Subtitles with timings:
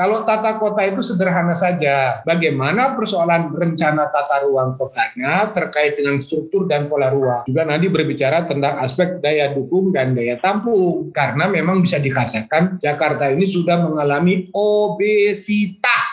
[0.00, 2.24] Kalau tata kota itu sederhana saja.
[2.24, 7.44] Bagaimana persoalan rencana tata ruang kotanya terkait dengan struktur dan pola ruang.
[7.44, 11.12] Juga nanti berbicara tentang aspek daya dukung dan daya tampung.
[11.12, 16.08] Karena memang bisa dikatakan Jakarta ini sudah mengalami obesitas.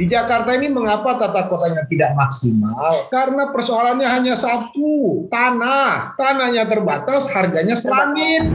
[0.00, 3.12] Di Jakarta ini mengapa tata kotanya tidak maksimal?
[3.12, 6.16] Karena persoalannya hanya satu, tanah.
[6.16, 8.48] Tanahnya terbatas, harganya selangit.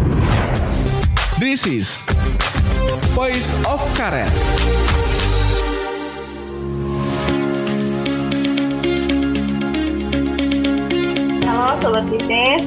[1.37, 2.09] This is
[2.89, 4.25] Voice of Karet.
[11.45, 12.65] Halo Sobat Bisnis,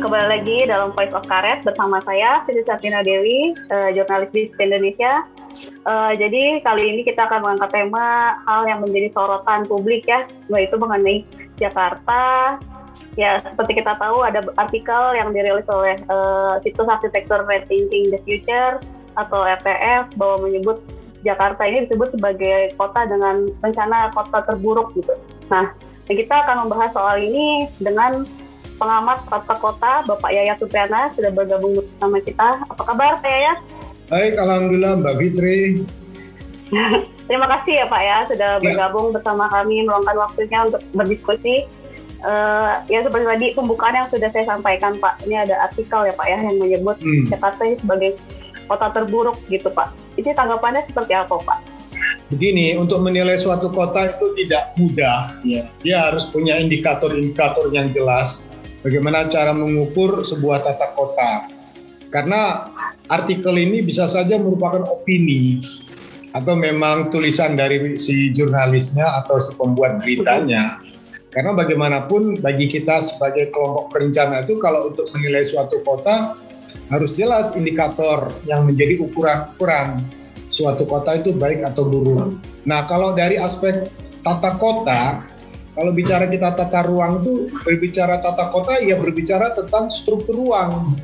[0.00, 5.28] kembali lagi dalam Voice of Karet bersama saya Siti Satina Dewi, uh, jurnalis di Indonesia.
[5.84, 10.80] Uh, jadi kali ini kita akan mengangkat tema hal yang menjadi sorotan publik ya, yaitu
[10.80, 11.20] mengenai
[11.60, 12.56] Jakarta.
[13.20, 18.80] Ya, seperti kita tahu ada artikel yang dirilis oleh uh, situs arsitektur Rethinking the Future
[19.18, 20.82] atau RTF bahwa menyebut
[21.20, 25.12] Jakarta ini disebut sebagai kota dengan rencana kota terburuk gitu.
[25.52, 25.76] Nah,
[26.08, 28.24] kita akan membahas soal ini dengan
[28.80, 32.64] pengamat tata kota Bapak Yaya Supriana sudah bergabung bersama kita.
[32.64, 33.54] Apa kabar Pak Yaya?
[34.08, 35.60] Baik, Alhamdulillah Mbak Fitri.
[37.28, 38.62] Terima kasih ya Pak ya sudah ya.
[38.64, 41.68] bergabung bersama kami meluangkan waktunya untuk berdiskusi.
[42.20, 46.26] Uh, ya seperti tadi pembukaan yang sudah saya sampaikan Pak, ini ada artikel ya Pak
[46.28, 47.32] ya yang menyebut hmm.
[47.32, 48.20] Jakarta sebagai
[48.70, 49.90] kota terburuk gitu Pak.
[50.14, 51.58] Ini tanggapannya seperti apa Pak?
[52.30, 55.34] Begini, untuk menilai suatu kota itu tidak mudah.
[55.42, 55.66] Ya.
[55.82, 58.46] Dia harus punya indikator-indikator yang jelas.
[58.86, 61.50] Bagaimana cara mengukur sebuah tata kota.
[62.14, 62.70] Karena
[63.10, 65.58] artikel ini bisa saja merupakan opini
[66.30, 70.78] atau memang tulisan dari si jurnalisnya atau si pembuat beritanya.
[71.30, 76.34] Karena bagaimanapun bagi kita sebagai kelompok perencana itu kalau untuk menilai suatu kota
[76.90, 80.02] harus jelas indikator yang menjadi ukuran-ukuran
[80.50, 82.36] suatu kota itu baik atau buruk.
[82.66, 83.88] Nah, kalau dari aspek
[84.20, 85.24] tata kota,
[85.72, 90.98] kalau bicara kita tata ruang itu berbicara tata kota ya berbicara tentang struktur ruang.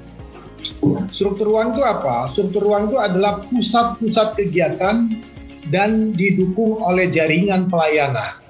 [1.15, 2.28] Struktur ruang itu apa?
[2.28, 5.09] Struktur ruang itu adalah pusat-pusat kegiatan
[5.71, 8.46] dan didukung oleh jaringan pelayanan.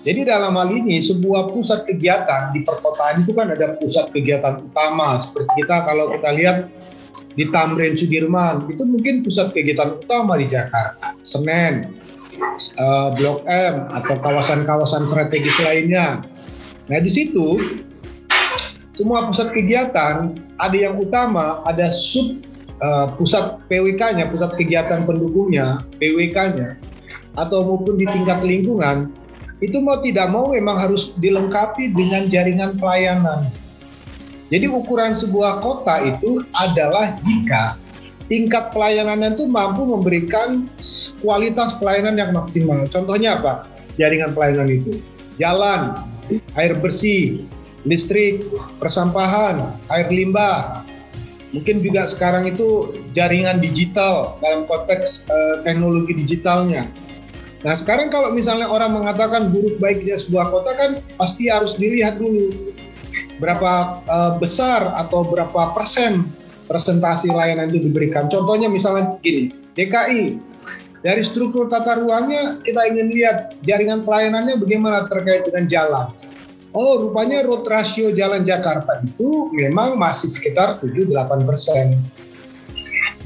[0.00, 5.20] Jadi dalam hal ini sebuah pusat kegiatan di perkotaan itu kan ada pusat kegiatan utama
[5.20, 6.58] seperti kita kalau kita lihat
[7.36, 11.92] di Tamrin Sudirman itu mungkin pusat kegiatan utama di Jakarta, Senen,
[12.80, 16.24] uh, Blok M atau kawasan-kawasan strategis lainnya.
[16.88, 17.60] Nah di situ
[18.96, 22.40] semua pusat kegiatan ada yang utama, ada sub
[22.82, 26.76] uh, pusat PWK-nya, pusat kegiatan pendukungnya, PWK-nya,
[27.38, 29.12] atau maupun di tingkat lingkungan
[29.60, 33.44] itu mau tidak mau memang harus dilengkapi dengan jaringan pelayanan.
[34.50, 37.78] Jadi ukuran sebuah kota itu adalah jika
[38.26, 40.66] tingkat pelayanannya itu mampu memberikan
[41.22, 42.82] kualitas pelayanan yang maksimal.
[42.88, 43.68] Contohnya apa?
[43.94, 44.98] Jaringan pelayanan itu.
[45.38, 45.94] Jalan,
[46.58, 47.46] air bersih,
[47.84, 48.42] listrik,
[48.78, 50.82] persampahan, air limbah.
[51.50, 56.86] Mungkin juga sekarang itu jaringan digital dalam konteks uh, teknologi digitalnya
[57.60, 60.90] Nah sekarang kalau misalnya orang mengatakan buruk baiknya sebuah kota kan
[61.20, 62.72] pasti harus dilihat dulu
[63.36, 66.24] berapa uh, besar atau berapa persen
[66.70, 68.30] presentasi layanan itu diberikan.
[68.32, 70.38] Contohnya misalnya gini, DKI
[71.00, 76.06] dari struktur tata ruangnya kita ingin lihat jaringan pelayanannya bagaimana terkait dengan jalan.
[76.70, 81.98] Oh, rupanya road ratio jalan Jakarta itu memang masih sekitar 7-8 persen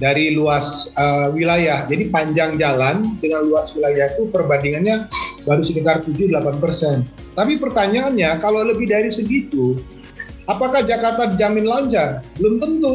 [0.02, 1.86] dari luas uh, wilayah.
[1.86, 5.06] Jadi panjang jalan dengan luas wilayah itu perbandingannya
[5.46, 7.06] baru sekitar 7-8 persen.
[7.34, 9.78] Tapi pertanyaannya kalau lebih dari segitu,
[10.46, 12.22] apakah Jakarta dijamin lancar?
[12.38, 12.94] Belum tentu.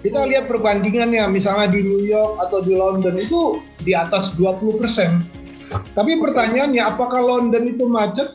[0.00, 5.20] Kita lihat perbandingannya, misalnya di New York atau di London itu di atas 20 persen.
[5.92, 8.32] Tapi pertanyaannya, apakah London itu macet?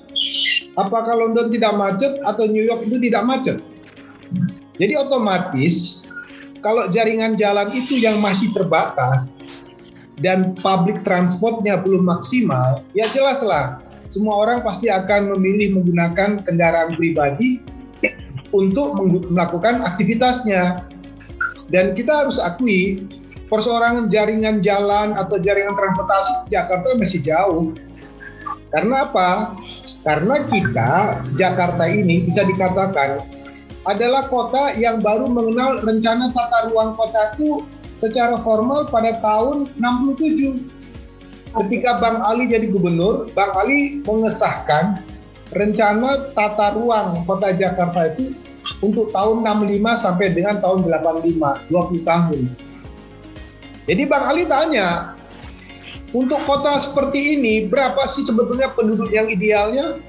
[0.77, 3.57] Apakah London tidak macet atau New York itu tidak macet?
[4.77, 6.04] Jadi otomatis
[6.65, 9.21] kalau jaringan jalan itu yang masih terbatas
[10.17, 17.61] dan public transportnya belum maksimal, ya jelaslah semua orang pasti akan memilih menggunakan kendaraan pribadi
[18.53, 18.97] untuk
[19.29, 20.85] melakukan aktivitasnya.
[21.69, 23.09] Dan kita harus akui
[23.49, 27.73] persoalan jaringan jalan atau jaringan transportasi Jakarta masih jauh.
[28.69, 29.57] Karena apa?
[30.05, 30.91] Karena kita
[31.33, 33.25] Jakarta ini bisa dikatakan
[33.85, 37.61] adalah kota yang baru mengenal rencana tata ruang kota itu
[37.95, 40.73] secara formal pada tahun 67.
[41.55, 44.99] Ketika Bang Ali jadi gubernur, Bang Ali mengesahkan
[45.55, 48.35] rencana tata ruang kota Jakarta itu
[48.83, 52.39] untuk tahun 65 sampai dengan tahun 85, 20 tahun.
[53.85, 55.13] Jadi Bang Ali tanya,
[56.15, 60.01] untuk kota seperti ini, berapa sih sebetulnya penduduk yang idealnya?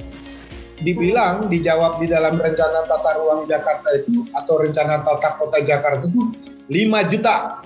[0.76, 6.36] Dibilang, dijawab di dalam rencana tata ruang Jakarta itu, atau rencana tata kota Jakarta itu
[6.68, 7.64] 5 juta.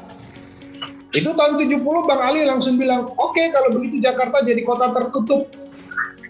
[1.11, 5.51] Itu tahun 70 Bang Ali langsung bilang, oke okay, kalau begitu Jakarta jadi kota tertutup.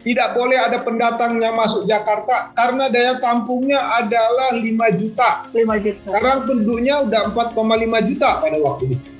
[0.00, 4.64] Tidak boleh ada pendatang yang masuk Jakarta karena daya tampungnya adalah 5
[4.96, 5.44] juta.
[5.52, 6.00] 5 juta.
[6.08, 9.19] Sekarang penduduknya udah 4,5 juta pada waktu itu.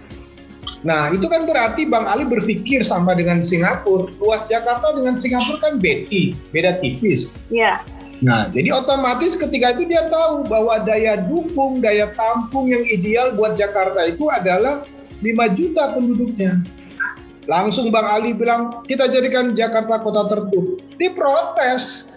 [0.81, 4.09] Nah, itu kan berarti Bang Ali berpikir sama dengan Singapura.
[4.17, 7.37] Luas Jakarta dengan Singapura kan beda, beda tipis.
[7.53, 7.85] Iya.
[8.21, 13.56] Nah, jadi otomatis ketika itu dia tahu bahwa daya dukung, daya tampung yang ideal buat
[13.56, 14.85] Jakarta itu adalah
[15.25, 16.61] 5 juta penduduknya.
[17.49, 20.81] Langsung Bang Ali bilang, kita jadikan Jakarta kota tertutup.
[21.00, 22.09] Diprotes.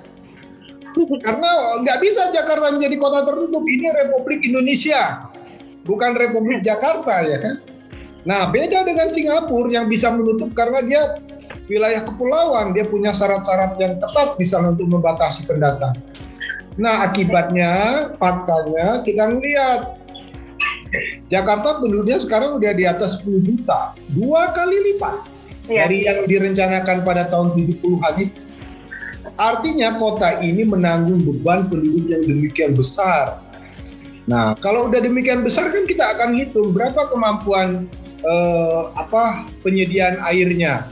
[1.24, 3.64] Karena nggak bisa Jakarta menjadi kota tertutup.
[3.66, 5.32] Ini Republik Indonesia,
[5.88, 7.56] bukan Republik Jakarta ya kan.
[8.24, 11.02] Nah beda dengan Singapura yang bisa menutup karena dia
[11.68, 15.96] wilayah kepulauan, dia punya syarat-syarat yang ketat misalnya untuk membatasi pendatang.
[16.80, 17.72] Nah akibatnya,
[18.18, 20.00] faktanya kita melihat
[21.28, 25.18] Jakarta penduduknya sekarang udah di atas 10 juta, dua kali lipat
[25.66, 25.86] ya.
[25.86, 28.42] dari yang direncanakan pada tahun 70-an itu.
[29.34, 33.42] Artinya kota ini menanggung beban penduduk yang demikian besar.
[34.30, 37.90] Nah, kalau udah demikian besar kan kita akan hitung berapa kemampuan
[38.24, 40.88] eh, apa penyediaan airnya,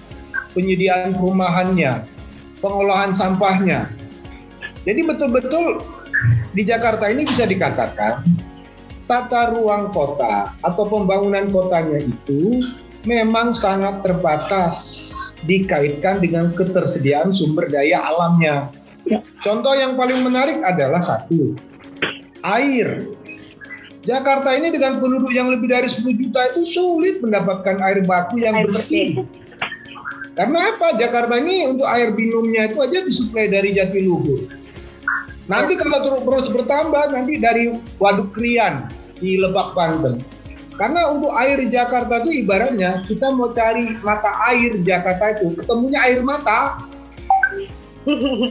[0.52, 2.04] penyediaan perumahannya,
[2.60, 3.90] pengolahan sampahnya.
[4.84, 5.82] Jadi betul-betul
[6.54, 8.22] di Jakarta ini bisa dikatakan
[9.10, 12.64] tata ruang kota atau pembangunan kotanya itu
[13.04, 14.78] memang sangat terbatas
[15.44, 18.70] dikaitkan dengan ketersediaan sumber daya alamnya.
[19.10, 19.26] Ya.
[19.42, 21.58] Contoh yang paling menarik adalah satu,
[22.46, 23.10] air.
[24.02, 28.58] Jakarta ini dengan penduduk yang lebih dari 10 juta itu sulit mendapatkan air baku yang
[28.58, 29.22] air bersih.
[29.22, 29.42] bersih.
[30.34, 30.98] Karena apa?
[30.98, 34.50] Jakarta ini untuk air minumnya itu aja disuplai dari Jatiluhur.
[35.46, 38.90] Nanti kalau terus bertambah nanti dari Waduk Krian,
[39.22, 40.24] di Lebak Banten.
[40.82, 46.26] Karena untuk air Jakarta itu ibaratnya kita mau cari mata air Jakarta itu ketemunya air
[46.26, 46.82] mata.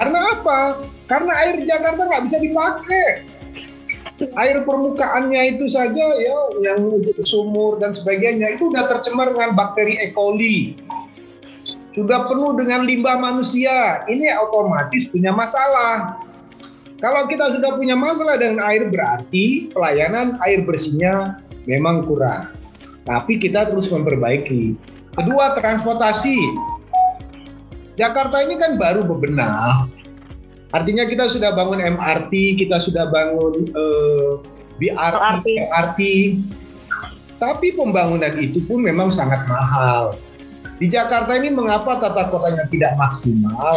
[0.00, 0.80] Karena apa?
[1.04, 3.35] Karena air Jakarta nggak bisa dipakai.
[4.16, 6.88] Air permukaannya itu saja ya yang
[7.20, 10.08] sumur dan sebagainya itu sudah tercemar dengan bakteri E.
[10.16, 10.80] coli.
[11.92, 14.04] Sudah penuh dengan limbah manusia.
[14.08, 16.20] Ini otomatis punya masalah.
[16.96, 22.56] Kalau kita sudah punya masalah dengan air berarti pelayanan air bersihnya memang kurang.
[23.04, 24.80] Tapi kita terus memperbaiki.
[25.12, 26.36] Kedua, transportasi.
[28.00, 29.88] Jakarta ini kan baru bebenah.
[30.74, 34.32] Artinya kita sudah bangun MRT, kita sudah bangun uh, eh,
[34.82, 36.00] BRT, MRT.
[37.36, 40.16] Tapi pembangunan itu pun memang sangat mahal.
[40.76, 43.76] Di Jakarta ini mengapa tata kotanya tidak maksimal?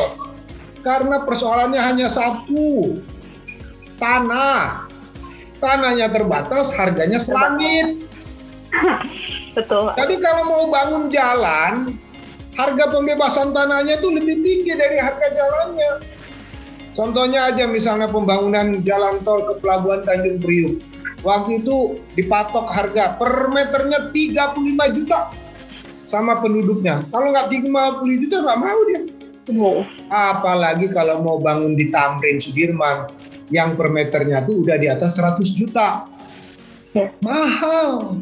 [0.84, 3.00] Karena persoalannya hanya satu,
[4.00, 4.88] tanah.
[5.60, 8.08] Tanahnya terbatas, harganya selangit.
[9.60, 9.92] Betul.
[9.92, 12.00] Jadi kalau mau bangun jalan,
[12.56, 15.92] harga pembebasan tanahnya itu lebih tinggi dari harga jalannya.
[16.98, 20.82] Contohnya aja misalnya pembangunan jalan tol ke Pelabuhan Tanjung Priuk.
[21.20, 25.30] Waktu itu dipatok harga per meternya 35 juta
[26.08, 27.04] sama penduduknya.
[27.12, 29.02] Kalau nggak 50 juta nggak mau dia.
[29.58, 29.82] Oh.
[30.08, 33.10] Apalagi kalau mau bangun di Tamrin Sudirman
[33.50, 36.06] yang per meternya itu udah di atas 100 juta.
[36.94, 37.10] Ya.
[37.22, 38.22] Mahal.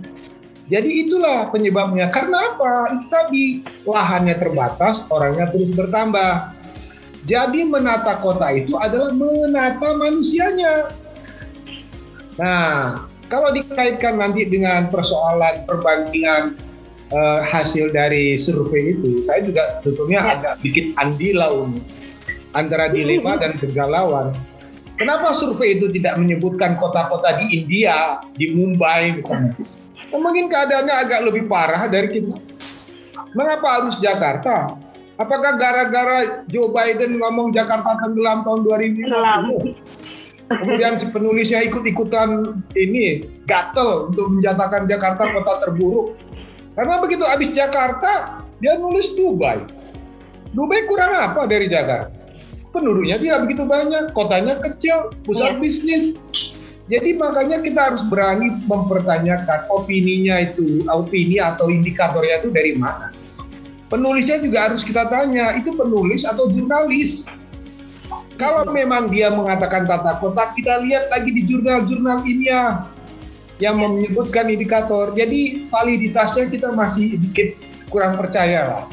[0.68, 2.12] Jadi itulah penyebabnya.
[2.12, 2.92] Karena apa?
[2.92, 3.44] Itu tadi
[3.88, 6.57] lahannya terbatas, orangnya terus bertambah.
[7.28, 10.88] Jadi menata kota itu adalah menata manusianya.
[12.40, 16.56] Nah, kalau dikaitkan nanti dengan persoalan perbandingan
[17.12, 20.34] uh, hasil dari survei itu, saya juga tentunya ya.
[20.40, 21.68] agak bikin andilau
[22.56, 24.32] antara dilema dan kegalauan.
[24.96, 29.54] Kenapa survei itu tidak menyebutkan kota-kota di India, di Mumbai misalnya?
[30.10, 32.34] Mungkin keadaannya agak lebih parah dari kita.
[33.36, 34.87] Mengapa harus Jakarta?
[35.18, 39.74] Apakah gara-gara Joe Biden ngomong Jakarta tenggelam tahun 2050?
[40.48, 46.16] Kemudian si penulisnya ikut-ikutan ini gatel untuk menjatakan Jakarta kota terburuk.
[46.78, 49.60] Karena begitu habis Jakarta, dia nulis Dubai.
[50.54, 52.18] Dubai kurang apa dari Jakarta?
[52.78, 55.62] penduduknya tidak begitu banyak, kotanya kecil, pusat yeah.
[55.62, 56.06] bisnis.
[56.88, 63.12] Jadi makanya kita harus berani mempertanyakan opininya itu, opini atau indikatornya itu dari mana.
[63.88, 67.32] Penulisnya juga harus kita tanya, itu penulis atau jurnalis?
[68.36, 72.84] Kalau memang dia mengatakan tata kota, kita lihat lagi di jurnal-jurnal ini ya.
[73.58, 75.18] yang menyebutkan indikator.
[75.18, 77.58] Jadi validitasnya kita masih sedikit
[77.90, 78.86] kurang percaya lah.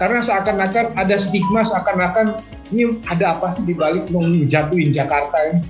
[0.00, 2.40] Karena seakan-akan ada stigma seakan-akan
[2.72, 5.60] ini ada apa sih di balik mau jatuhin Jakarta ini?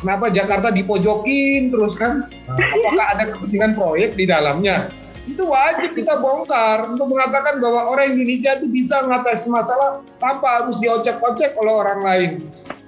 [0.00, 2.32] Kenapa Jakarta dipojokin terus kan?
[2.48, 4.88] Apakah ada kepentingan proyek di dalamnya?
[5.22, 10.82] Itu wajib kita bongkar untuk mengatakan bahwa orang Indonesia itu bisa mengatasi masalah tanpa harus
[10.82, 12.30] diocek-ocek oleh orang lain.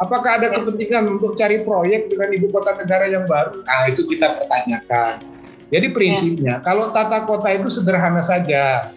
[0.02, 3.62] Apakah ada kepentingan untuk cari proyek dengan ibu kota negara yang baru?
[3.62, 5.22] Nah, itu kita pertanyakan.
[5.70, 8.90] Jadi prinsipnya, kalau tata kota itu sederhana saja.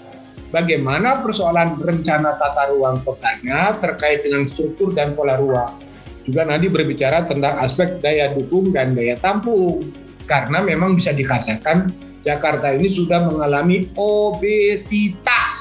[0.47, 5.75] Bagaimana persoalan rencana tata ruang kotanya terkait dengan struktur dan pola ruang.
[6.23, 9.83] Juga nanti berbicara tentang aspek daya dukung dan daya tampung.
[10.23, 11.91] Karena memang bisa dikatakan
[12.25, 15.53] Jakarta ini sudah mengalami obesitas.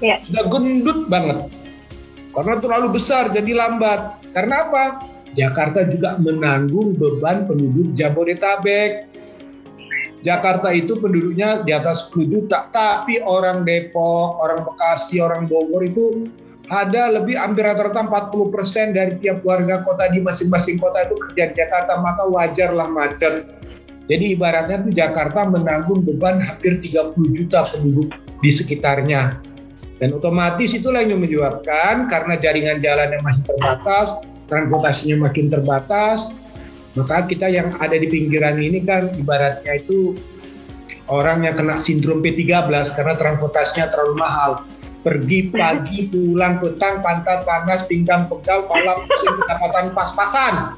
[0.00, 0.16] Ya.
[0.24, 1.48] Sudah gendut banget.
[2.32, 4.22] Karena terlalu besar jadi lambat.
[4.32, 4.84] Karena apa?
[5.34, 9.10] Jakarta juga menanggung beban penduduk Jabodetabek.
[10.20, 16.28] Jakarta itu penduduknya di atas 10 juta, tapi orang Depok, orang Bekasi, orang Bogor itu
[16.68, 21.50] ada lebih hampir rata-rata 40 persen dari tiap warga kota di masing-masing kota itu kerja
[21.50, 23.48] di Jakarta, maka wajarlah macet.
[24.10, 28.10] Jadi ibaratnya itu Jakarta menanggung beban hampir 30 juta penduduk
[28.42, 29.38] di sekitarnya.
[30.02, 34.18] Dan otomatis itulah yang menyebabkan karena jaringan jalan yang masih terbatas,
[34.50, 36.34] transportasinya makin terbatas,
[36.98, 40.18] maka kita yang ada di pinggiran ini kan ibaratnya itu
[41.06, 42.66] orang yang kena sindrom P13
[42.98, 44.66] karena transportasinya terlalu mahal.
[45.00, 50.76] Pergi pagi, pulang petang, pantat panas, pinggang pegal, malam musim pendapatan pas-pasan.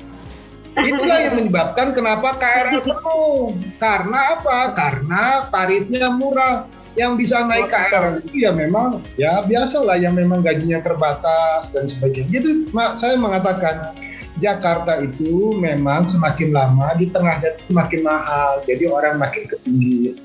[0.73, 3.57] Itulah yang menyebabkan kenapa KRL penuh.
[3.77, 4.59] Karena apa?
[4.73, 6.65] Karena tarifnya murah.
[6.93, 12.45] Yang bisa naik KRL itu ya memang ya biasalah yang memang gajinya terbatas dan sebagainya.
[12.45, 12.69] Itu
[13.01, 13.97] saya mengatakan
[14.37, 20.21] Jakarta itu memang semakin lama di tengah dan semakin mahal, jadi orang makin ke pinggir.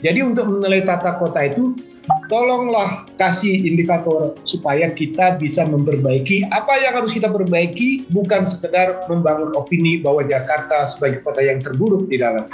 [0.00, 1.76] Jadi untuk menilai tata kota itu,
[2.30, 9.52] tolonglah kasih indikator supaya kita bisa memperbaiki apa yang harus kita perbaiki, bukan sekedar membangun
[9.58, 12.46] opini bahwa Jakarta sebagai kota yang terburuk di dalam.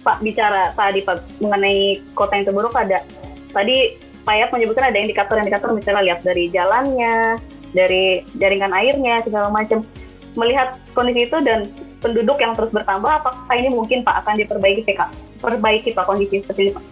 [0.00, 3.04] Pak bicara tadi Pak mengenai kota yang terburuk ada.
[3.52, 3.76] Tadi
[4.24, 7.40] Pak Yap menyebutkan ada indikator-indikator misalnya lihat dari jalannya,
[7.76, 9.84] dari jaringan airnya segala macam.
[10.38, 11.68] Melihat kondisi itu dan
[12.00, 15.00] penduduk yang terus bertambah apakah ini mungkin Pak akan diperbaiki PK
[15.40, 16.84] perbaiki Pak kondisi seperti ini Pak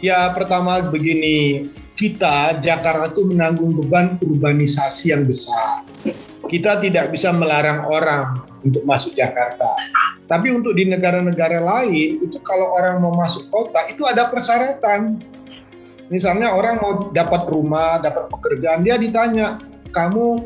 [0.00, 5.84] Ya pertama begini kita Jakarta itu menanggung beban urbanisasi yang besar.
[6.48, 9.76] Kita tidak bisa melarang orang untuk masuk Jakarta.
[10.24, 15.20] Tapi untuk di negara-negara lain itu kalau orang mau masuk kota itu ada persyaratan.
[16.08, 19.60] Misalnya orang mau dapat rumah dapat pekerjaan dia ditanya
[19.92, 20.42] kamu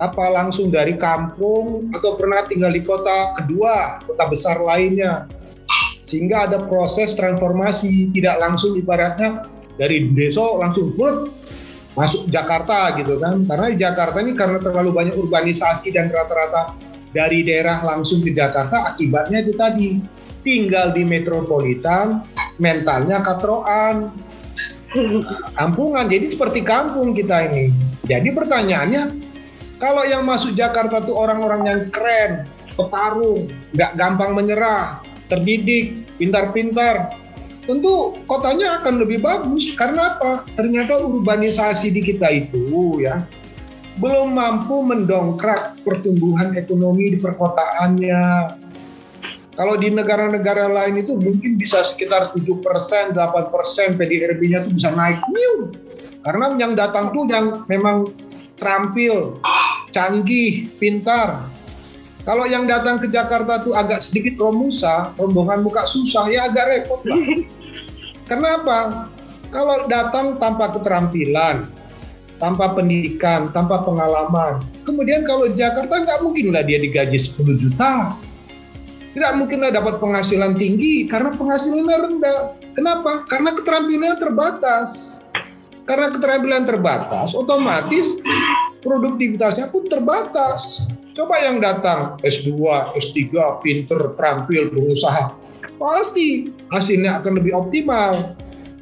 [0.00, 5.28] apa langsung dari kampung atau pernah tinggal di kota kedua, kota besar lainnya.
[6.02, 9.46] Sehingga ada proses transformasi, tidak langsung ibaratnya
[9.78, 11.30] dari desa langsung put
[11.94, 13.46] masuk Jakarta gitu kan.
[13.46, 16.74] Karena di Jakarta ini karena terlalu banyak urbanisasi dan rata-rata
[17.14, 20.02] dari daerah langsung ke Jakarta akibatnya itu tadi
[20.42, 22.26] tinggal di metropolitan
[22.58, 24.10] mentalnya katroan.
[25.56, 27.72] Kampungan jadi seperti kampung kita ini.
[28.04, 29.02] Jadi pertanyaannya,
[29.80, 32.44] kalau yang masuk Jakarta tuh orang-orang yang keren,
[32.76, 35.00] petarung, nggak gampang menyerah,
[35.32, 37.16] terdidik, pintar-pintar,
[37.64, 39.72] tentu kotanya akan lebih bagus.
[39.72, 40.44] Karena apa?
[40.52, 43.24] Ternyata urbanisasi di kita itu ya
[44.00, 48.24] belum mampu mendongkrak pertumbuhan ekonomi di perkotaannya.
[49.52, 55.20] Kalau di negara-negara lain itu mungkin bisa sekitar 7%, 8% PDRB-nya itu bisa naik.
[55.28, 55.76] New
[56.24, 58.08] karena yang datang tuh yang memang
[58.56, 59.42] terampil,
[59.92, 61.51] canggih, pintar.
[62.22, 67.02] Kalau yang datang ke Jakarta tuh agak sedikit romusa, rombongan muka susah, ya agak repot
[67.02, 67.18] lah.
[68.30, 69.10] Kenapa?
[69.50, 71.66] Kalau datang tanpa keterampilan,
[72.38, 78.14] tanpa pendidikan, tanpa pengalaman, kemudian kalau Jakarta nggak mungkin lah dia digaji 10 juta.
[79.12, 82.38] Tidak mungkinlah dapat penghasilan tinggi karena penghasilannya rendah.
[82.72, 83.28] Kenapa?
[83.28, 85.12] Karena keterampilannya terbatas.
[85.84, 88.22] Karena keterampilan terbatas, otomatis
[88.80, 90.86] produktivitasnya pun terbatas.
[91.12, 92.56] Coba yang datang S2,
[92.96, 93.20] S3,
[93.60, 95.36] pinter, terampil, berusaha,
[95.76, 98.16] pasti hasilnya akan lebih optimal.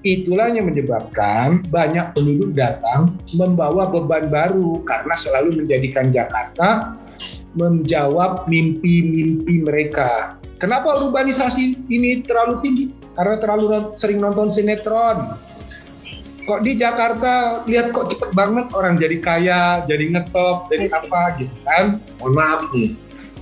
[0.06, 6.94] Itulah yang menyebabkan banyak penduduk datang membawa beban baru karena selalu menjadikan Jakarta
[7.58, 10.38] menjawab mimpi-mimpi mereka.
[10.62, 12.86] Kenapa urbanisasi ini terlalu tinggi?
[13.18, 15.34] Karena terlalu sering nonton sinetron,
[16.50, 21.54] kok di Jakarta lihat kok cepet banget orang jadi kaya, jadi ngetop, jadi apa gitu
[21.62, 22.02] kan?
[22.18, 22.90] Mohon maaf nih.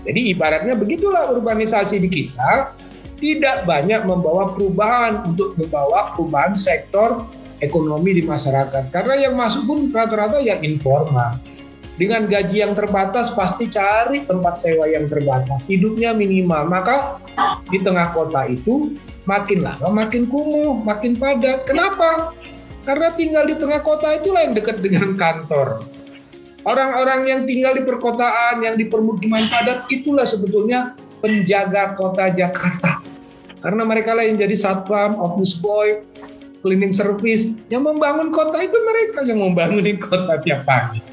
[0.05, 2.77] Jadi ibaratnya begitulah urbanisasi di kita
[3.17, 7.25] tidak banyak membawa perubahan untuk membawa perubahan sektor
[7.65, 8.93] ekonomi di masyarakat.
[8.93, 11.41] Karena yang masuk pun rata-rata yang informal.
[11.99, 15.67] Dengan gaji yang terbatas pasti cari tempat sewa yang terbatas.
[15.67, 16.71] Hidupnya minimal.
[16.71, 17.19] Maka
[17.73, 18.95] di tengah kota itu
[19.27, 21.67] makin lama makin kumuh, makin padat.
[21.67, 22.33] Kenapa?
[22.89, 25.85] Karena tinggal di tengah kota itulah yang dekat dengan kantor.
[26.65, 33.05] Orang-orang yang tinggal di perkotaan, yang di permukiman padat, itulah sebetulnya penjaga kota Jakarta.
[33.61, 36.01] Karena mereka lah yang jadi satpam, office boy,
[36.65, 41.05] cleaning service, yang membangun kota itu mereka yang membangun kota tiap pagi.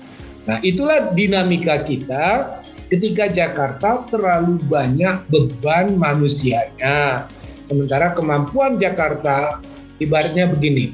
[0.47, 2.55] Nah itulah dinamika kita
[2.87, 7.27] ketika Jakarta terlalu banyak beban manusianya.
[7.67, 9.59] Sementara kemampuan Jakarta
[9.97, 10.93] ibaratnya begini,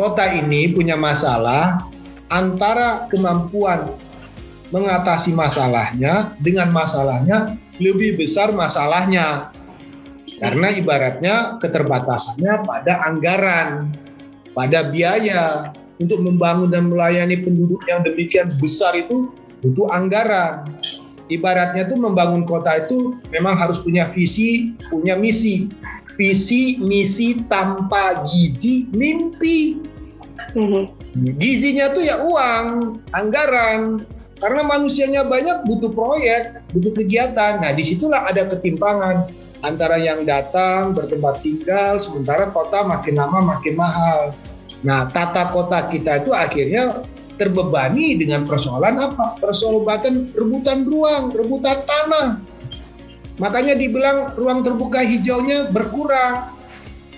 [0.00, 1.84] kota ini punya masalah
[2.32, 3.92] antara kemampuan
[4.72, 9.52] mengatasi masalahnya dengan masalahnya lebih besar masalahnya.
[10.40, 13.92] Karena ibaratnya keterbatasannya pada anggaran,
[14.56, 15.68] pada biaya
[16.00, 19.28] untuk membangun dan melayani penduduk yang demikian besar itu
[19.60, 20.64] butuh anggaran.
[21.28, 25.68] Ibaratnya tuh membangun kota itu memang harus punya visi, punya misi.
[26.20, 29.80] Visi, misi tanpa gizi, mimpi.
[30.52, 30.84] Mhm.
[31.40, 32.66] Gizinya tuh ya uang,
[33.16, 34.04] anggaran.
[34.36, 37.60] Karena manusianya banyak butuh proyek, butuh kegiatan.
[37.64, 39.32] Nah di situlah ada ketimpangan
[39.64, 44.32] antara yang datang bertempat tinggal sementara kota makin lama makin mahal.
[44.80, 47.04] Nah, tata kota kita itu akhirnya
[47.36, 49.36] terbebani dengan persoalan apa?
[49.40, 52.40] Persoalan rebutan ruang, rebutan tanah.
[53.40, 56.52] Makanya dibilang ruang terbuka hijaunya berkurang.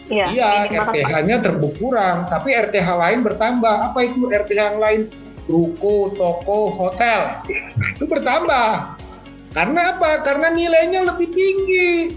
[0.06, 3.90] Iya, iya RTH-nya terbukurang, tapi RTH lain bertambah.
[3.90, 5.00] Apa itu RTH yang lain?
[5.50, 7.42] Ruko, toko, hotel.
[7.98, 8.94] Itu bertambah.
[9.50, 10.22] Karena apa?
[10.22, 12.14] Karena nilainya lebih tinggi.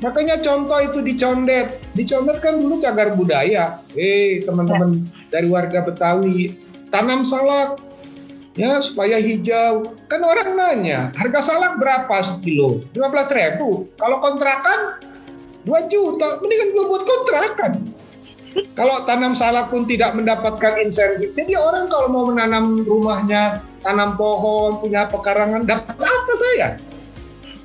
[0.00, 1.78] Makanya contoh itu di Condet.
[1.94, 3.80] Di Condet kan dulu cagar budaya.
[3.94, 5.38] Eh, teman-teman ya.
[5.38, 6.52] dari warga Betawi,
[6.90, 7.85] tanam salak
[8.56, 9.94] ya supaya hijau.
[10.08, 12.82] Kan orang nanya, harga salak berapa sekilo?
[12.96, 13.86] 15 ribu.
[14.00, 15.00] Kalau kontrakan
[15.68, 17.72] 2 juta, mendingan gue buat kontrakan.
[18.72, 24.80] Kalau tanam salak pun tidak mendapatkan insentif, jadi orang kalau mau menanam rumahnya, tanam pohon,
[24.80, 26.68] punya pekarangan, dapat apa saya?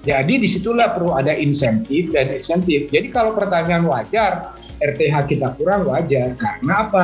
[0.02, 2.90] Jadi di situlah perlu ada insentif dan insentif.
[2.90, 6.34] Jadi kalau pertanyaan wajar, RTH kita kurang wajar.
[6.36, 7.04] Karena apa?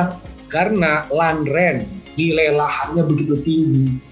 [0.50, 1.86] Karena land rent,
[2.18, 4.02] nilai lahannya begitu tinggi.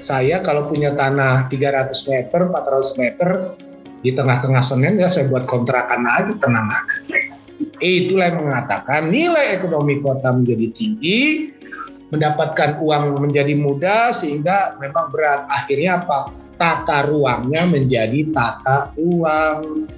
[0.00, 3.28] Saya kalau punya tanah 300 meter, 400 meter,
[4.02, 6.96] di tengah-tengah Senen ya saya buat kontrakan aja, tenang aja.
[7.78, 11.54] Itulah yang mengatakan nilai ekonomi kota menjadi tinggi,
[12.10, 15.46] mendapatkan uang menjadi mudah sehingga memang berat.
[15.46, 16.42] Akhirnya apa?
[16.62, 19.90] tata ruangnya menjadi tata uang.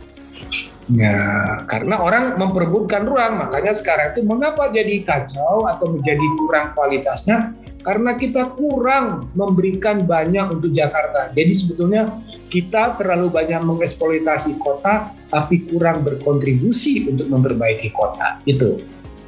[0.92, 1.16] Ya,
[1.64, 7.56] karena orang memperebutkan ruang, makanya sekarang itu mengapa jadi kacau atau menjadi kurang kualitasnya?
[7.80, 11.32] Karena kita kurang memberikan banyak untuk Jakarta.
[11.32, 12.12] Jadi sebetulnya
[12.52, 18.40] kita terlalu banyak mengeksploitasi kota, tapi kurang berkontribusi untuk memperbaiki kota.
[18.44, 18.80] Itu.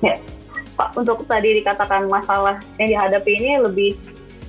[0.05, 0.21] Ya,
[0.77, 3.91] Pak, untuk tadi dikatakan masalah yang dihadapi ini lebih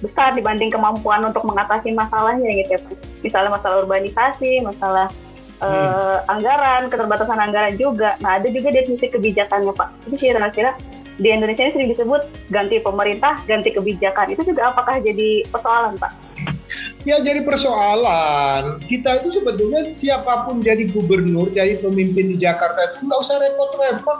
[0.04, 2.82] besar dibanding kemampuan untuk mengatasi masalahnya gitu ya.
[3.24, 5.08] Misalnya masalah urbanisasi, masalah
[5.60, 5.68] hmm.
[5.68, 8.16] uh, anggaran, keterbatasan anggaran juga.
[8.22, 10.10] Nah, ada juga definisi kebijakannya, Pak.
[10.10, 10.78] Itu kira-kira
[11.18, 12.22] di Indonesia ini sering disebut
[12.54, 14.34] ganti pemerintah, ganti kebijakan.
[14.34, 16.12] Itu juga apakah jadi persoalan, Pak?
[17.08, 18.84] Ya jadi persoalan.
[18.84, 24.20] Kita itu sebetulnya siapa pun jadi gubernur, jadi pemimpin di Jakarta itu nggak usah repot-repot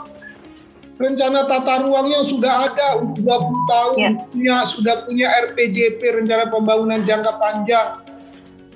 [0.98, 4.10] rencana tata ruangnya sudah ada untuk 20 tahun, ya.
[4.34, 7.88] punya sudah punya RPJP rencana pembangunan jangka panjang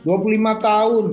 [0.07, 1.07] 25 tahun.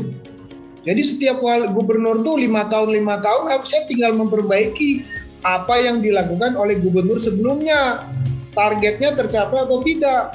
[0.88, 1.44] Jadi setiap
[1.76, 5.04] gubernur tuh lima tahun lima tahun harusnya tinggal memperbaiki
[5.44, 8.08] apa yang dilakukan oleh gubernur sebelumnya.
[8.56, 10.34] Targetnya tercapai atau tidak.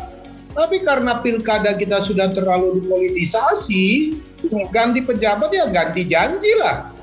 [0.54, 4.14] Tapi karena pilkada kita sudah terlalu dipolitisasi,
[4.70, 6.94] ganti pejabat ya ganti janji lah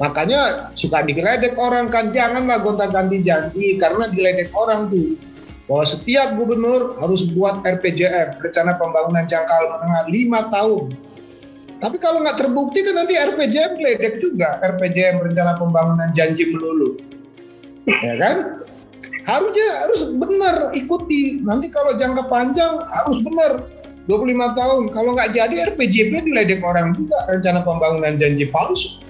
[0.00, 5.20] Makanya suka digeledek orang kan janganlah gonta ganti janji karena diledek orang tuh
[5.68, 10.96] bahwa setiap gubernur harus buat RPJM rencana pembangunan jangka menengah lima tahun.
[11.80, 17.00] Tapi kalau nggak terbukti kan nanti RPJM ledek juga RPJM rencana pembangunan janji melulu,
[18.04, 18.36] ya kan?
[19.24, 21.40] Harusnya harus benar ikuti.
[21.40, 23.52] Nanti kalau jangka panjang harus benar
[24.08, 24.82] 25 tahun.
[24.92, 29.00] Kalau nggak jadi RPJP diledek orang juga rencana pembangunan janji palsu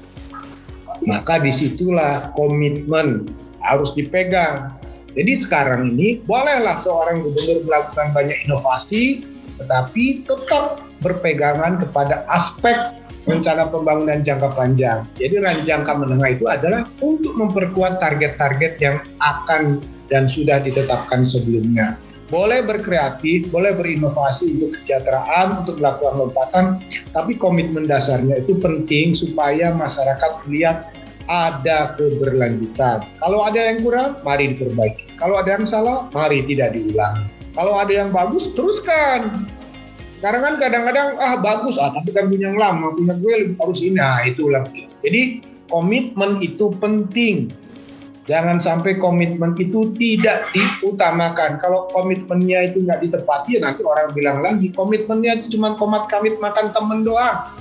[1.04, 3.32] maka di situlah komitmen
[3.64, 4.76] harus dipegang.
[5.16, 9.26] Jadi sekarang ini bolehlah seorang gubernur melakukan banyak inovasi,
[9.60, 12.96] tetapi tetap berpegangan kepada aspek
[13.28, 15.04] rencana pembangunan jangka panjang.
[15.20, 15.36] Jadi
[15.68, 22.00] jangka menengah itu adalah untuk memperkuat target-target yang akan dan sudah ditetapkan sebelumnya.
[22.30, 26.64] Boleh berkreatif, boleh berinovasi untuk kesejahteraan, untuk melakukan lompatan,
[27.10, 30.94] tapi komitmen dasarnya itu penting supaya masyarakat melihat
[31.26, 33.02] ada keberlanjutan.
[33.18, 35.18] Kalau ada yang kurang, mari diperbaiki.
[35.18, 37.26] Kalau ada yang salah, mari tidak diulang.
[37.54, 39.50] Kalau ada yang bagus, teruskan.
[40.20, 43.96] Sekarang kan kadang-kadang ah bagus ah tapi kan punya yang lama punya gue harus ini.
[43.96, 44.68] Nah itulah
[45.00, 45.40] jadi
[45.72, 47.48] komitmen itu penting.
[48.28, 51.56] Jangan sampai komitmen itu tidak diutamakan.
[51.56, 56.36] Kalau komitmennya itu nggak ditepati ya nanti orang bilang lagi komitmennya itu cuma komat kamit
[56.36, 57.56] makan temen doang.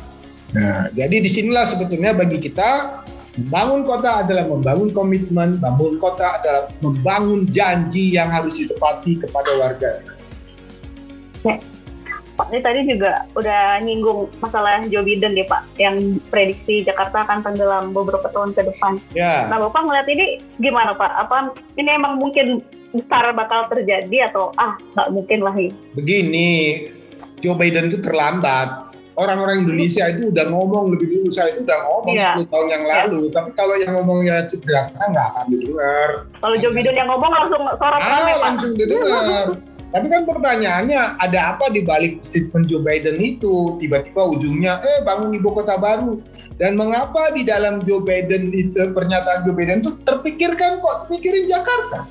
[0.51, 3.01] Nah jadi di sinilah sebetulnya bagi kita
[3.39, 10.03] Membangun kota adalah membangun komitmen, membangun kota adalah membangun janji yang harus ditepati kepada warga.
[11.47, 11.55] Ya,
[12.35, 17.39] Pak, ini tadi juga udah nyinggung masalah Joe Biden ya Pak, yang prediksi Jakarta akan
[17.47, 18.99] tenggelam beberapa tahun ke depan.
[19.15, 19.47] Ya.
[19.47, 21.11] Nah Bapak ngeliat ini gimana Pak?
[21.27, 22.59] Apa ini emang mungkin
[22.91, 25.71] besar bakal terjadi atau ah nggak mungkin lah ini?
[25.95, 26.49] Begini,
[27.39, 28.88] Joe Biden itu terlambat.
[29.19, 32.39] Orang-orang Indonesia itu udah ngomong lebih dulu, saya itu udah ngomong ya.
[32.39, 32.93] 10 tahun yang iya.
[33.03, 33.21] lalu.
[33.27, 33.31] Ya.
[33.35, 36.09] Tapi kalau yang ngomongnya Jakarta nggak akan didengar.
[36.39, 39.59] Kalau Joe Biden yang ngomong langsung sorot ah, langsung didengar.
[39.89, 43.75] Tapi kan pertanyaannya ada apa di balik statement Joe Biden itu?
[43.83, 46.23] Tiba-tiba ujungnya eh bangun ibu kota baru.
[46.55, 52.07] Dan mengapa di dalam Joe Biden itu pernyataan Joe Biden itu terpikirkan kok terpikirin Jakarta?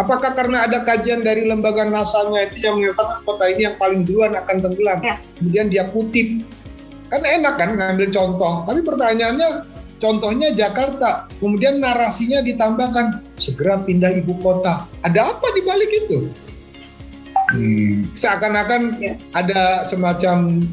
[0.00, 4.32] Apakah karena ada kajian dari lembaga NASA-nya itu yang menyatakan kota ini yang paling duluan
[4.32, 4.98] akan tenggelam?
[5.04, 5.20] Ya.
[5.36, 6.40] Kemudian dia kutip.
[7.12, 8.64] Kan enak kan ngambil contoh.
[8.64, 9.48] Tapi pertanyaannya
[10.00, 11.28] contohnya Jakarta.
[11.36, 14.88] Kemudian narasinya ditambahkan segera pindah ibu kota.
[15.04, 16.18] Ada apa di balik itu?
[17.52, 18.08] Hmm.
[18.16, 19.20] Seakan-akan ya.
[19.36, 20.64] ada semacam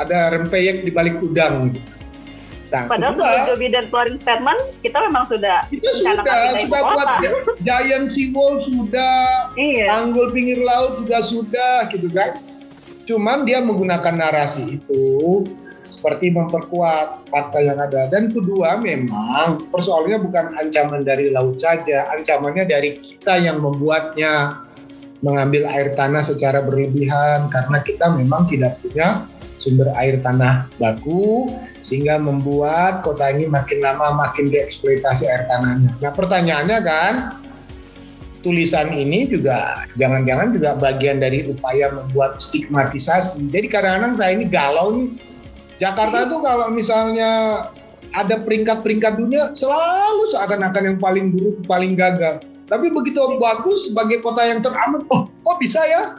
[0.00, 1.76] ada rempeyek di balik udang.
[2.70, 6.22] Nah, Padahal sebelum Joe Biden keluarin statement, kita memang sudah kita sudah
[6.62, 7.08] sudah buat
[7.66, 9.90] giant seawall sudah, iya.
[9.90, 12.38] tanggul pinggir laut juga sudah, gitu kan.
[13.10, 15.02] Cuman dia menggunakan narasi itu
[15.90, 18.06] seperti memperkuat fakta yang ada.
[18.06, 24.62] Dan kedua memang persoalannya bukan ancaman dari laut saja, ancamannya dari kita yang membuatnya
[25.20, 29.28] mengambil air tanah secara berlebihan karena kita memang tidak punya
[29.60, 35.96] sumber air tanah baku sehingga membuat kota ini makin lama makin dieksploitasi air tanahnya.
[36.00, 37.14] Nah pertanyaannya kan
[38.40, 43.48] tulisan ini juga jangan-jangan juga bagian dari upaya membuat stigmatisasi.
[43.52, 45.10] Jadi kadang-kadang saya ini galau nih.
[45.80, 47.30] Jakarta itu kalau misalnya
[48.12, 52.44] ada peringkat-peringkat dunia selalu seakan-akan yang paling buruk, paling gagal.
[52.68, 56.14] Tapi begitu bagus sebagai kota yang teraman, oh kok bisa ya?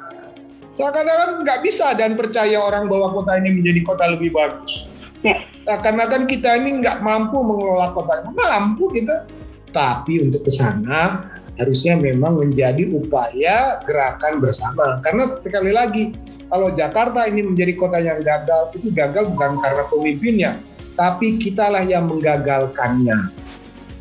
[0.71, 4.90] Seakan-akan nggak bisa dan percaya orang bahwa kota ini menjadi kota lebih bagus.
[5.22, 5.46] Ya.
[5.70, 9.30] Seakan-akan kita ini nggak mampu mengelola kota, mampu kita.
[9.72, 15.00] Tapi untuk ke sana harusnya memang menjadi upaya gerakan bersama.
[15.06, 16.04] Karena sekali lagi,
[16.50, 20.52] kalau Jakarta ini menjadi kota yang gagal, itu gagal bukan karena pemimpinnya,
[20.98, 23.32] tapi kitalah yang menggagalkannya.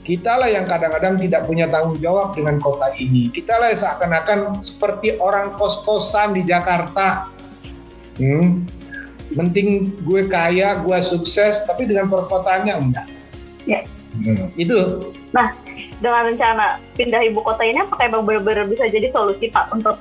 [0.01, 3.31] Kitalah yang kadang-kadang tidak punya tanggung jawab dengan kota ini.
[3.31, 7.31] Kitalah yang seakan-akan seperti orang kos-kosan di Jakarta.
[8.19, 8.67] Hmm.
[9.31, 13.07] Penting gue kaya, gue sukses, tapi dengan perkotaannya enggak.
[13.69, 13.87] Ya.
[14.11, 14.51] Hmm.
[14.59, 15.11] Itu.
[15.31, 15.55] Nah,
[16.03, 19.95] dengan rencana pindah ibu kota ini apakah emang benar-benar bisa jadi solusi Pak untuk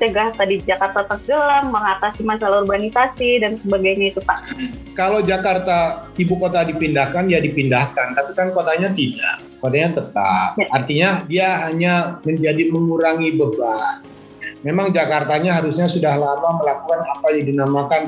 [0.00, 4.48] mencegah tadi Jakarta tenggelam, mengatasi masalah urbanisasi dan sebagainya itu Pak?
[4.96, 10.56] Kalau Jakarta ibu kota dipindahkan ya dipindahkan, tapi kan kotanya tidak, kotanya tetap.
[10.56, 10.66] Ya.
[10.72, 14.00] Artinya dia hanya menjadi mengurangi beban.
[14.64, 18.02] Memang Jakartanya harusnya sudah lama melakukan apa yang dinamakan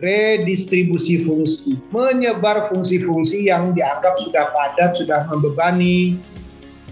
[0.00, 6.20] redistribusi fungsi, menyebar fungsi-fungsi yang dianggap sudah padat, sudah membebani.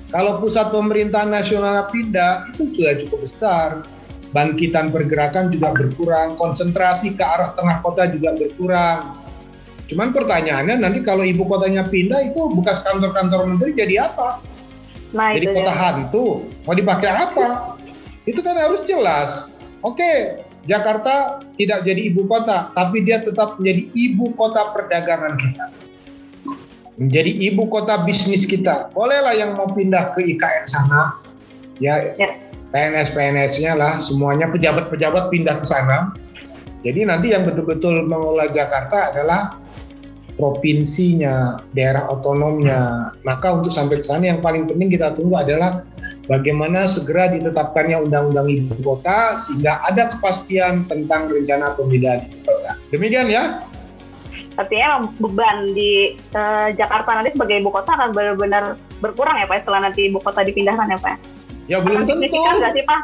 [0.08, 3.68] Kalau pusat pemerintahan nasional pindah, itu juga cukup besar
[4.34, 9.14] bangkitan pergerakan juga berkurang, konsentrasi ke arah tengah kota juga berkurang.
[9.86, 14.42] Cuman pertanyaannya nanti kalau ibu kotanya pindah itu bekas kantor-kantor menteri jadi apa?
[15.14, 15.78] Nah, jadi kota ya.
[15.78, 16.26] hantu,
[16.66, 17.78] mau dipakai apa?
[18.26, 19.46] Itu kan harus jelas.
[19.86, 25.64] Oke, Jakarta tidak jadi ibu kota, tapi dia tetap menjadi ibu kota perdagangan kita.
[26.96, 28.88] Menjadi ibu kota bisnis kita.
[28.96, 31.20] Bolehlah yang mau pindah ke IKN sana,
[31.82, 32.38] ya, ya
[32.74, 36.10] PNS-PNS-nya lah, semuanya pejabat-pejabat pindah ke sana.
[36.82, 39.56] Jadi nanti yang betul-betul mengelola Jakarta adalah
[40.34, 43.14] provinsinya, daerah otonomnya.
[43.22, 45.86] Maka untuk sampai ke sana yang paling penting kita tunggu adalah
[46.26, 52.72] bagaimana segera ditetapkannya undang-undang ibu kota sehingga ada kepastian tentang rencana pemindahan ibu kota.
[52.92, 53.64] Demikian ya.
[54.54, 59.90] Artinya beban di uh, Jakarta nanti sebagai ibu kota akan benar-benar berkurang ya Pak setelah
[59.90, 61.16] nanti ibu kota dipindahkan ya Pak?
[61.66, 62.38] Ya belum tentu.
[62.38, 63.00] Nggak sih Pak?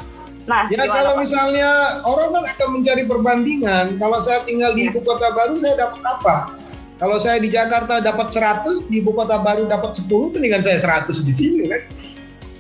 [0.49, 1.23] Nah, ya kalau Pak?
[1.27, 1.71] misalnya
[2.07, 3.87] orang kan akan mencari perbandingan.
[3.99, 4.95] Kalau saya tinggal di ya.
[4.95, 6.37] ibu kota baru saya dapat apa?
[7.01, 11.25] Kalau saya di Jakarta dapat 100, di ibu kota baru dapat 10, mendingan saya 100
[11.25, 11.83] di sini kan.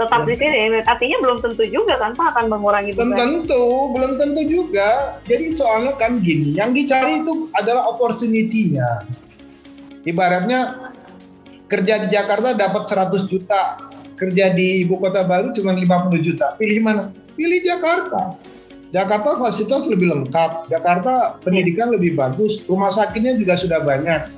[0.01, 4.41] Tetap di sini, artinya belum tentu juga kan Pak akan mengurangi Belum tentu, belum tentu
[4.49, 5.21] juga.
[5.29, 9.05] Jadi soalnya kan gini, yang dicari itu adalah opportunity-nya.
[10.09, 10.89] Ibaratnya
[11.69, 16.57] kerja di Jakarta dapat 100 juta, kerja di ibu kota baru cuma 50 juta.
[16.57, 17.13] Pilih mana?
[17.37, 18.41] Pilih Jakarta.
[18.89, 24.33] Jakarta fasilitas lebih lengkap, Jakarta pendidikan lebih bagus, rumah sakitnya juga sudah banyak.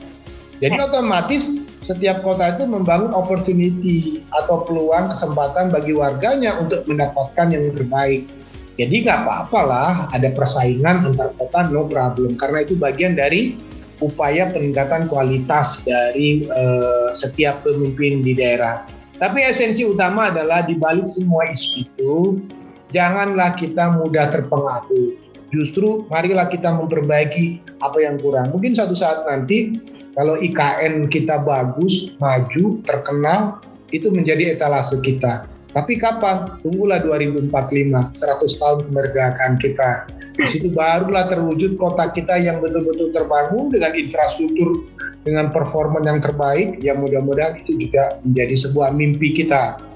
[0.59, 7.75] Jadi otomatis setiap kota itu membangun opportunity atau peluang kesempatan bagi warganya untuk mendapatkan yang
[7.75, 8.25] terbaik.
[8.79, 13.61] Jadi nggak apa-apalah ada persaingan antar kota no problem karena itu bagian dari
[14.01, 18.83] upaya peningkatan kualitas dari uh, setiap pemimpin di daerah.
[19.21, 22.14] Tapi esensi utama adalah di balik semua isu itu
[22.90, 25.22] janganlah kita mudah terpengaruh.
[25.53, 28.57] Justru marilah kita memperbaiki apa yang kurang.
[28.57, 29.77] Mungkin suatu saat nanti
[30.17, 33.61] kalau IKN kita bagus, maju, terkenal,
[33.93, 35.45] itu menjadi etalase kita.
[35.73, 36.61] Tapi kapan?
[36.61, 37.49] Tunggulah 2045,
[38.12, 39.91] 100 tahun kemerdekaan kita.
[40.33, 44.88] Di situ barulah terwujud kota kita yang betul-betul terbangun dengan infrastruktur,
[45.25, 49.91] dengan performa yang terbaik, yang mudah-mudahan itu juga menjadi sebuah mimpi kita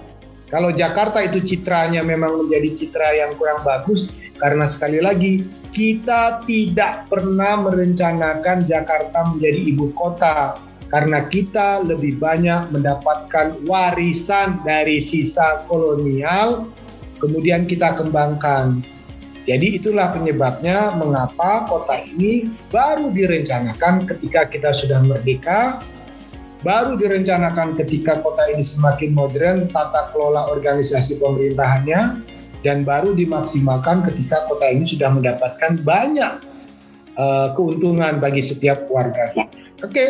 [0.47, 4.07] kalau Jakarta itu citranya memang menjadi citra yang kurang bagus,
[4.39, 5.43] karena sekali lagi
[5.75, 15.03] kita tidak pernah merencanakan Jakarta menjadi ibu kota karena kita lebih banyak mendapatkan warisan dari
[15.03, 16.71] sisa kolonial
[17.19, 18.81] kemudian kita kembangkan.
[19.47, 25.79] Jadi itulah penyebabnya mengapa kota ini baru direncanakan ketika kita sudah merdeka
[26.65, 32.25] baru direncanakan ketika kota ini semakin modern tata kelola organisasi pemerintahannya
[32.65, 36.41] dan baru dimaksimalkan ketika kota ini sudah mendapatkan banyak
[37.21, 39.33] uh, keuntungan bagi setiap warga.
[39.37, 39.47] Ya.
[39.85, 39.93] Oke.
[39.93, 40.09] Okay.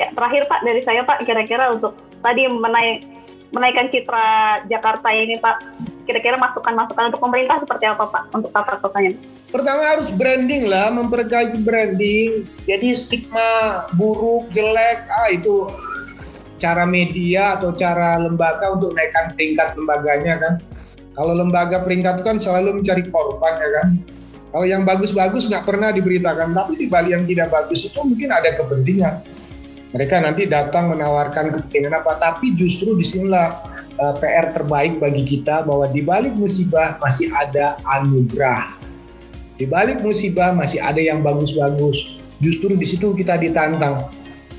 [0.00, 1.92] Ya, terakhir Pak dari saya Pak kira-kira untuk
[2.24, 3.04] tadi menaik
[3.52, 5.60] menaikkan citra Jakarta ini Pak
[6.08, 9.12] kira-kira masukan-masukan untuk pemerintah seperti apa Pak untuk tata kotanya?
[9.50, 12.46] Pertama harus branding lah, memperbaiki branding.
[12.70, 15.66] Jadi stigma buruk, jelek, ah itu
[16.62, 20.54] cara media atau cara lembaga untuk naikkan peringkat lembaganya kan.
[21.18, 23.88] Kalau lembaga peringkat kan selalu mencari korban ya kan.
[24.50, 28.54] Kalau yang bagus-bagus nggak pernah diberitakan, tapi di balik yang tidak bagus itu mungkin ada
[28.54, 29.14] kepentingan.
[29.90, 33.50] Mereka nanti datang menawarkan kepentingan apa, tapi justru di sinilah
[33.98, 38.89] eh, PR terbaik bagi kita bahwa di balik musibah masih ada anugerah.
[39.60, 42.16] Di balik musibah masih ada yang bagus-bagus.
[42.40, 44.08] Justru di situ kita ditantang.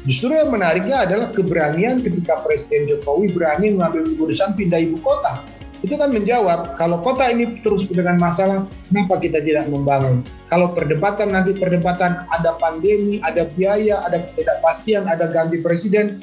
[0.06, 5.42] Justru yang menariknya adalah keberanian ketika Presiden Jokowi berani mengambil keputusan pindah ibu kota.
[5.82, 10.22] Itu kan menjawab, kalau kota ini terus dengan masalah, kenapa kita tidak membangun?
[10.46, 16.22] Kalau perdebatan nanti perdebatan ada pandemi, ada biaya, ada ketidakpastian, ada ganti presiden,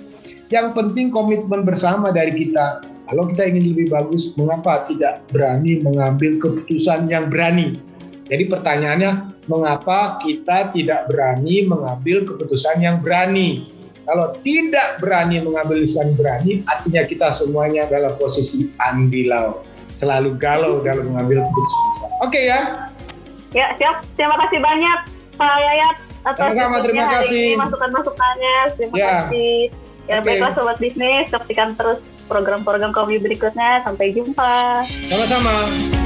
[0.54, 6.36] yang penting komitmen bersama dari kita kalau kita ingin lebih bagus, mengapa tidak berani mengambil
[6.36, 7.80] keputusan yang berani?
[8.28, 9.12] Jadi pertanyaannya,
[9.48, 13.72] mengapa kita tidak berani mengambil keputusan yang berani?
[14.04, 19.64] Kalau tidak berani mengambil keputusan berani, artinya kita semuanya dalam posisi andilau.
[19.96, 21.84] Selalu galau dalam mengambil keputusan.
[22.22, 22.60] Oke okay, ya?
[23.56, 24.04] Ya, siap.
[24.16, 24.98] Terima kasih banyak
[25.40, 25.96] Pak Yayat
[26.28, 27.46] atas Sama-sama, terima kasih.
[27.56, 28.56] masukan-masukannya.
[28.76, 29.08] Terima ya.
[29.08, 29.54] kasih.
[30.08, 30.24] Ya, okay.
[30.24, 33.84] baiklah Sobat Bisnis, saksikan terus program-program kami berikutnya.
[33.84, 34.84] Sampai jumpa.
[35.08, 35.97] Sama-sama.